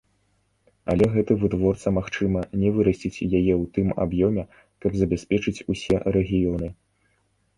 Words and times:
Але 0.93 1.05
гэты 1.15 1.33
вытворца, 1.41 1.91
магчыма, 1.97 2.39
не 2.61 2.71
вырасціць 2.77 3.23
яе 3.39 3.53
ў 3.61 3.69
тым 3.75 3.87
аб'ёме, 4.05 4.43
каб 4.85 4.91
забяспечыць 5.01 5.65
усе 5.75 5.95
рэгіёны. 6.17 6.67